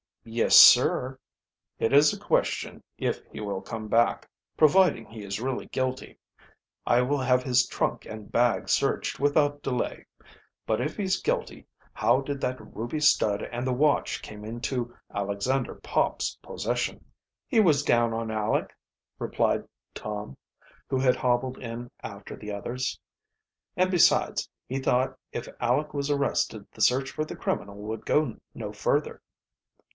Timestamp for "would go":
27.75-28.37